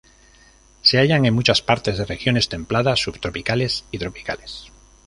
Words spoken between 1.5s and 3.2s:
partes de regiones templadas,